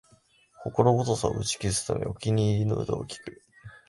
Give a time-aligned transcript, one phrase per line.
[0.63, 3.43] 心細さを打ち消すため、お気に入りの歌を聴く